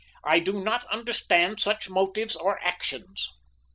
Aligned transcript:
I 0.23 0.39
do 0.39 0.53
not 0.53 0.83
understand 0.85 1.59
such 1.59 1.87
motives 1.87 2.35
or 2.35 2.57
actions." 2.63 3.29